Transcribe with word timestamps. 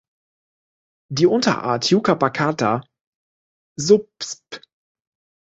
Die 1.11 1.27
Unterart 1.27 1.91
"Yucca 1.91 2.15
baccata" 2.15 2.81
subsp. 3.79 4.63